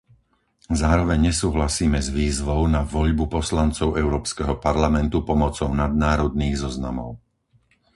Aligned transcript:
Zároveň 0.81 1.19
nesúhlasíme 1.29 1.99
s 2.01 2.09
výzvou 2.19 2.61
na 2.75 2.81
voľbu 2.95 3.25
poslancov 3.35 3.89
Európskeho 4.03 4.53
parlamentu 4.67 5.17
pomocou 5.29 5.69
nadnárodných 5.81 6.55
zoznamov. 6.63 7.09